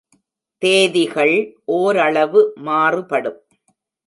தேதிகள் 0.61 1.35
ஓரளவு 1.65 2.53
மாறுபடும். 2.59 3.39